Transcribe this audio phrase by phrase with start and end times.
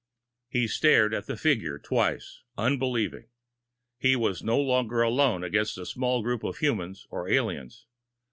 [0.49, 3.27] He stared at the figure twice, unbelieving.
[3.99, 7.85] He was no longer alone against a small group of humans or aliens.